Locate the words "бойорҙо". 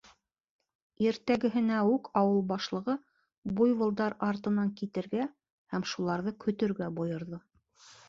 7.01-7.47